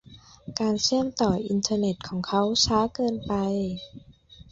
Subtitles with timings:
[0.59, 3.33] การเชื่อมต่ออินเทอร์เน็ตของเขาช้าเกินไป